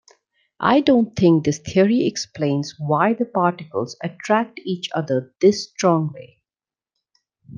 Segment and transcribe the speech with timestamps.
[0.63, 6.41] I don't think this theory explains why the particles attract each other this strongly.